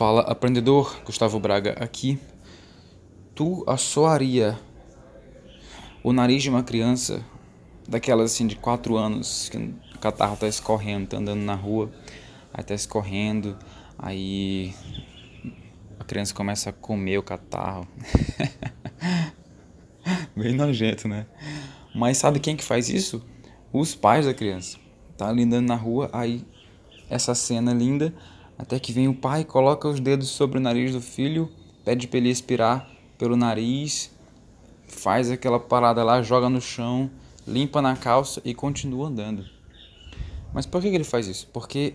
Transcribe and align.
Fala 0.00 0.22
aprendedor, 0.22 0.98
Gustavo 1.04 1.38
Braga 1.38 1.72
aqui. 1.72 2.18
Tu 3.34 3.62
assoaria 3.66 4.58
o 6.02 6.10
nariz 6.10 6.42
de 6.42 6.48
uma 6.48 6.62
criança, 6.62 7.22
daquelas 7.86 8.32
assim 8.32 8.46
de 8.46 8.56
4 8.56 8.96
anos, 8.96 9.50
que 9.50 9.58
o 9.58 9.98
catarro 9.98 10.38
tá 10.38 10.48
escorrendo, 10.48 11.06
tá 11.06 11.18
andando 11.18 11.42
na 11.42 11.54
rua, 11.54 11.92
aí 12.50 12.64
tá 12.64 12.72
escorrendo, 12.72 13.58
aí 13.98 14.72
a 15.98 16.04
criança 16.04 16.32
começa 16.34 16.70
a 16.70 16.72
comer 16.72 17.18
o 17.18 17.22
catarro. 17.22 17.86
Bem 20.34 20.54
nojento, 20.54 21.08
né? 21.08 21.26
Mas 21.94 22.16
sabe 22.16 22.40
quem 22.40 22.56
que 22.56 22.64
faz 22.64 22.88
isso? 22.88 23.22
Os 23.70 23.94
pais 23.94 24.24
da 24.24 24.32
criança. 24.32 24.78
Tá 25.18 25.28
ali 25.28 25.42
andando 25.42 25.68
na 25.68 25.76
rua, 25.76 26.08
aí 26.10 26.42
essa 27.10 27.34
cena 27.34 27.74
linda 27.74 28.14
até 28.60 28.78
que 28.78 28.92
vem 28.92 29.08
o 29.08 29.14
pai, 29.14 29.42
coloca 29.42 29.88
os 29.88 29.98
dedos 29.98 30.28
sobre 30.28 30.58
o 30.58 30.60
nariz 30.60 30.92
do 30.92 31.00
filho, 31.00 31.50
pede 31.82 32.06
para 32.06 32.18
ele 32.18 32.28
expirar 32.28 32.90
pelo 33.16 33.34
nariz, 33.34 34.10
faz 34.86 35.30
aquela 35.30 35.58
parada 35.58 36.04
lá, 36.04 36.20
joga 36.20 36.50
no 36.50 36.60
chão, 36.60 37.10
limpa 37.48 37.80
na 37.80 37.96
calça 37.96 38.42
e 38.44 38.52
continua 38.52 39.08
andando. 39.08 39.46
Mas 40.52 40.66
por 40.66 40.82
que 40.82 40.88
ele 40.88 41.04
faz 41.04 41.26
isso? 41.26 41.48
Porque 41.54 41.94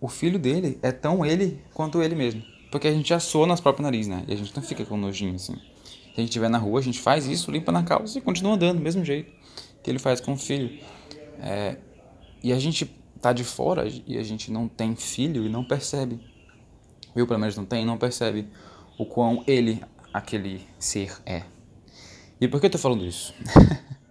o 0.00 0.06
filho 0.06 0.38
dele 0.38 0.78
é 0.80 0.92
tão 0.92 1.26
ele 1.26 1.60
quanto 1.74 2.00
ele 2.00 2.14
mesmo. 2.14 2.40
Porque 2.70 2.86
a 2.86 2.92
gente 2.92 3.12
assou 3.12 3.44
nosso 3.44 3.62
próprio 3.62 3.82
nariz, 3.82 4.06
né? 4.06 4.24
E 4.28 4.32
a 4.32 4.36
gente 4.36 4.54
não 4.54 4.62
fica 4.62 4.84
com 4.84 4.96
nojinho 4.96 5.34
assim. 5.34 5.54
Se 5.54 6.12
a 6.16 6.20
gente 6.20 6.28
estiver 6.28 6.48
na 6.48 6.58
rua, 6.58 6.78
a 6.78 6.82
gente 6.82 7.00
faz 7.00 7.26
isso, 7.26 7.50
limpa 7.50 7.72
na 7.72 7.82
calça 7.82 8.16
e 8.16 8.20
continua 8.20 8.54
andando 8.54 8.78
do 8.78 8.82
mesmo 8.82 9.04
jeito 9.04 9.32
que 9.82 9.90
ele 9.90 9.98
faz 9.98 10.20
com 10.20 10.34
o 10.34 10.36
filho. 10.36 10.78
É, 11.40 11.78
e 12.44 12.52
a 12.52 12.58
gente 12.60 12.88
tá 13.26 13.32
de 13.32 13.42
fora 13.42 13.88
e 14.06 14.16
a 14.18 14.22
gente 14.22 14.52
não 14.52 14.68
tem 14.68 14.94
filho 14.94 15.44
e 15.44 15.48
não 15.48 15.64
percebe. 15.64 16.20
Eu, 17.14 17.26
pelo 17.26 17.40
menos, 17.40 17.56
não 17.56 17.64
tenho, 17.64 17.84
não 17.84 17.98
percebe 17.98 18.46
o 18.96 19.04
quão 19.04 19.42
ele, 19.48 19.82
aquele 20.12 20.64
ser, 20.78 21.16
é. 21.26 21.42
E 22.40 22.46
por 22.46 22.60
que 22.60 22.66
eu 22.66 22.70
tô 22.70 22.78
falando 22.78 23.04
isso? 23.04 23.34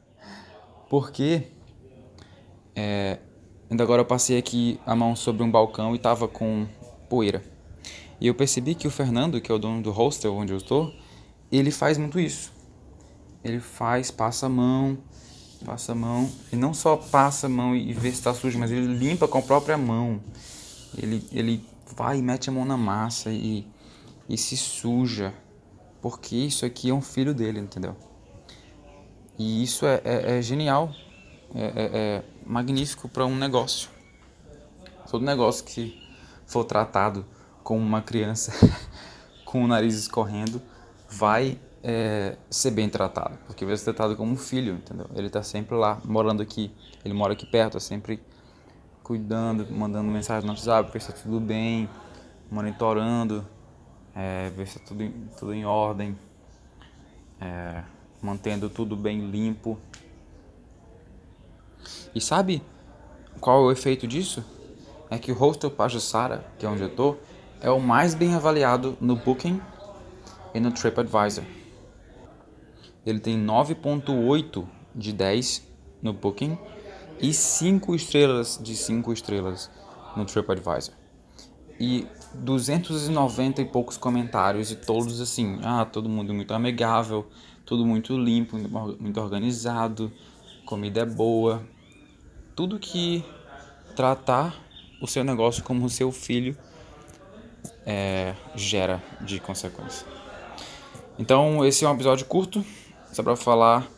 Porque 0.89 1.43
é, 2.75 3.19
ainda 3.69 3.83
agora 3.83 4.01
eu 4.01 4.05
passei 4.05 4.37
aqui 4.37 4.79
a 4.85 4.93
mão 4.95 5.15
sobre 5.15 5.43
um 5.43 5.49
balcão 5.49 5.95
e 5.95 5.99
tava 5.99 6.27
com 6.27 6.67
poeira. 7.09 7.41
E 8.19 8.27
eu 8.27 8.35
percebi 8.35 8.75
que 8.75 8.87
o 8.87 8.91
Fernando, 8.91 9.39
que 9.39 9.49
é 9.49 9.55
o 9.55 9.59
dono 9.59 9.81
do 9.81 9.91
hostel 9.91 10.33
onde 10.35 10.51
eu 10.51 10.57
estou, 10.57 10.93
ele 11.49 11.71
faz 11.71 11.97
muito 11.97 12.19
isso. 12.19 12.51
Ele 13.43 13.61
faz, 13.61 14.11
passa 14.11 14.47
a 14.47 14.49
mão, 14.49 14.97
Passa 15.65 15.93
a 15.93 15.95
mão. 15.95 16.31
E 16.53 16.55
não 16.55 16.73
só 16.73 16.95
passa 16.95 17.47
a 17.47 17.49
mão 17.49 17.75
e 17.75 17.91
vê 17.91 18.11
se 18.11 18.17
está 18.17 18.33
sujo, 18.33 18.59
mas 18.59 18.71
ele 18.71 18.85
limpa 18.85 19.27
com 19.27 19.39
a 19.39 19.41
própria 19.41 19.77
mão. 19.77 20.21
Ele, 20.97 21.27
ele 21.31 21.67
vai 21.95 22.19
e 22.19 22.21
mete 22.21 22.49
a 22.49 22.53
mão 22.53 22.63
na 22.63 22.77
massa 22.77 23.31
e, 23.31 23.67
e 24.29 24.37
se 24.37 24.55
suja. 24.55 25.33
Porque 26.01 26.35
isso 26.35 26.65
aqui 26.65 26.91
é 26.91 26.93
um 26.93 27.01
filho 27.01 27.33
dele, 27.33 27.59
entendeu? 27.59 27.95
E 29.39 29.63
isso 29.63 29.85
é, 29.85 30.01
é, 30.05 30.37
é 30.37 30.41
genial. 30.41 30.93
É, 31.53 31.63
é, 31.65 31.89
é 31.93 32.23
magnífico 32.45 33.09
para 33.09 33.25
um 33.25 33.35
negócio. 33.35 33.89
Todo 35.09 35.25
negócio 35.25 35.65
que 35.65 35.99
for 36.45 36.63
tratado 36.63 37.25
como 37.63 37.81
uma 37.81 38.01
criança 38.01 38.53
com 39.43 39.63
o 39.63 39.67
nariz 39.67 39.95
escorrendo 39.95 40.61
vai 41.09 41.59
é, 41.87 42.35
ser 42.49 42.71
bem 42.71 42.89
tratado, 42.89 43.37
porque 43.45 43.63
vai 43.63 43.77
ser 43.77 43.93
tratado 43.93 44.15
como 44.15 44.31
um 44.31 44.35
filho, 44.35 44.73
entendeu? 44.73 45.05
Ele 45.13 45.27
está 45.27 45.43
sempre 45.43 45.75
lá, 45.75 46.01
morando 46.03 46.41
aqui, 46.41 46.71
ele 47.03 47.13
mora 47.13 47.33
aqui 47.33 47.45
perto, 47.45 47.77
está 47.77 47.79
sempre 47.79 48.19
cuidando, 49.03 49.71
mandando 49.71 50.09
mensagem 50.09 50.47
no 50.47 50.53
WhatsApp, 50.53 50.91
ver 50.91 50.99
se 50.99 51.11
está 51.11 51.21
tudo 51.21 51.39
bem, 51.39 51.87
monitorando, 52.49 53.45
é, 54.15 54.49
ver 54.49 54.65
se 54.65 54.79
está 54.79 54.87
tudo, 54.87 55.13
tudo 55.37 55.53
em 55.53 55.63
ordem, 55.63 56.17
é, 57.39 57.83
mantendo 58.19 58.67
tudo 58.67 58.95
bem 58.95 59.29
limpo. 59.29 59.77
E 62.15 62.19
sabe 62.19 62.63
qual 63.39 63.61
é 63.61 63.65
o 63.67 63.71
efeito 63.71 64.07
disso? 64.07 64.43
É 65.07 65.19
que 65.19 65.31
o 65.31 65.35
Hostel 65.35 65.69
Pajussara, 65.69 66.47
que 66.57 66.65
é 66.65 66.69
onde 66.69 66.81
eu 66.81 66.87
estou, 66.87 67.21
é 67.61 67.69
o 67.69 67.79
mais 67.79 68.15
bem 68.15 68.33
avaliado 68.33 68.97
no 68.99 69.15
Booking 69.15 69.61
e 70.51 70.59
no 70.59 70.71
TripAdvisor. 70.71 71.43
Ele 73.05 73.19
tem 73.19 73.37
9.8 73.37 74.65
de 74.95 75.13
10 75.13 75.67
no 76.01 76.13
Booking 76.13 76.57
e 77.19 77.33
5 77.33 77.95
estrelas 77.95 78.59
de 78.61 78.75
5 78.75 79.13
estrelas 79.13 79.69
no 80.15 80.25
TripAdvisor. 80.25 80.93
E 81.79 82.07
290 82.33 83.61
e 83.61 83.65
poucos 83.65 83.97
comentários 83.97 84.71
e 84.71 84.75
todos 84.75 85.19
assim, 85.19 85.59
ah, 85.63 85.85
todo 85.85 86.09
mundo 86.09 86.33
muito 86.33 86.53
amigável, 86.53 87.27
tudo 87.65 87.85
muito 87.85 88.17
limpo, 88.17 88.57
muito 88.99 89.19
organizado, 89.19 90.11
comida 90.65 91.01
é 91.01 91.05
boa. 91.05 91.63
Tudo 92.55 92.79
que 92.79 93.23
tratar 93.95 94.55
o 95.01 95.07
seu 95.07 95.23
negócio 95.23 95.63
como 95.63 95.85
o 95.85 95.89
seu 95.89 96.11
filho 96.11 96.57
é, 97.85 98.33
gera 98.55 99.03
de 99.21 99.39
consequência. 99.39 100.07
Então, 101.17 101.65
esse 101.65 101.85
é 101.85 101.89
um 101.89 101.93
episódio 101.93 102.25
curto, 102.25 102.65
só 103.15 103.23
para 103.23 103.37
falar 103.37 103.89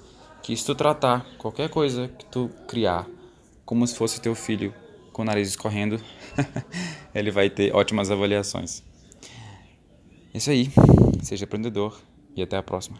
que 0.44 0.56
se 0.56 0.64
tu 0.64 0.76
tratar 0.76 1.26
qualquer 1.40 1.70
coisa 1.70 2.08
que 2.08 2.24
tu 2.26 2.52
criar 2.68 3.08
como 3.66 3.86
se 3.88 3.96
fosse 3.96 4.22
teu 4.22 4.36
filho 4.36 4.72
com 5.12 5.24
o 5.24 5.26
nariz 5.26 5.50
escorrendo, 5.50 6.00
ele 7.16 7.32
vai 7.32 7.50
ter 7.50 7.76
ótimas 7.76 8.12
avaliações. 8.12 8.84
É 10.32 10.38
isso 10.38 10.52
aí, 10.52 10.70
seja 11.24 11.46
aprendedor 11.46 12.00
e 12.36 12.44
até 12.44 12.58
a 12.58 12.62
próxima. 12.62 13.00